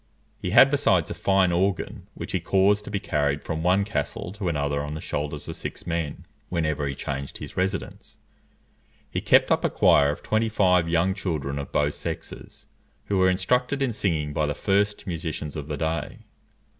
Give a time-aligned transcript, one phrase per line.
[0.41, 4.31] He had besides a fine organ, which he caused to be carried from one castle
[4.31, 8.17] to another on the shoulders of six men, whenever he changed his residence.
[9.11, 12.65] He kept up a choir of twenty five young children of both sexes,
[13.09, 16.17] who were instructed in singing by the first musicians of the day.